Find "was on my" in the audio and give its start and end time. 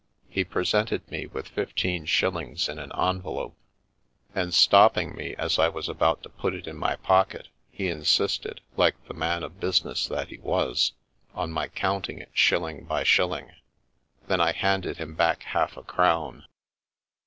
10.39-11.67